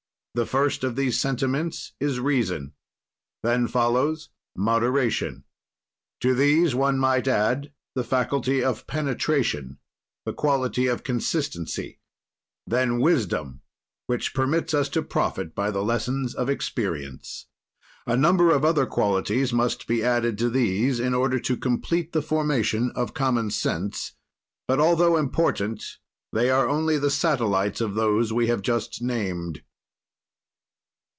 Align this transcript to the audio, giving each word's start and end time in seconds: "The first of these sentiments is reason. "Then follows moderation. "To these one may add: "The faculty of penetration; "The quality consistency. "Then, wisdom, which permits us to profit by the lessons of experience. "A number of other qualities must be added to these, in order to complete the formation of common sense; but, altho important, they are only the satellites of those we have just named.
"The 0.33 0.45
first 0.45 0.85
of 0.85 0.95
these 0.95 1.19
sentiments 1.19 1.91
is 1.99 2.21
reason. 2.21 2.71
"Then 3.43 3.67
follows 3.67 4.29
moderation. 4.55 5.43
"To 6.21 6.33
these 6.33 6.73
one 6.73 6.97
may 7.01 7.21
add: 7.21 7.73
"The 7.95 8.05
faculty 8.05 8.63
of 8.63 8.87
penetration; 8.87 9.79
"The 10.23 10.31
quality 10.31 10.87
consistency. 11.03 11.99
"Then, 12.65 13.01
wisdom, 13.01 13.59
which 14.07 14.33
permits 14.33 14.73
us 14.73 14.87
to 14.95 15.01
profit 15.01 15.53
by 15.53 15.69
the 15.69 15.83
lessons 15.83 16.33
of 16.33 16.49
experience. 16.49 17.47
"A 18.07 18.15
number 18.15 18.51
of 18.51 18.63
other 18.63 18.85
qualities 18.85 19.51
must 19.51 19.85
be 19.85 20.01
added 20.01 20.37
to 20.37 20.49
these, 20.49 21.01
in 21.01 21.13
order 21.13 21.41
to 21.41 21.57
complete 21.57 22.13
the 22.13 22.21
formation 22.21 22.89
of 22.95 23.13
common 23.13 23.49
sense; 23.51 24.13
but, 24.65 24.79
altho 24.79 25.17
important, 25.17 25.83
they 26.31 26.49
are 26.49 26.69
only 26.69 26.97
the 26.97 27.11
satellites 27.11 27.81
of 27.81 27.95
those 27.95 28.31
we 28.31 28.47
have 28.47 28.61
just 28.61 29.01
named. 29.01 29.63